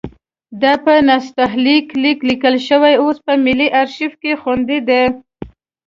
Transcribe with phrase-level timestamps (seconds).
[0.61, 5.03] دا په نستعلیق لیک لیکل شوی اوس په ملي ارشیف کې خوندي دی.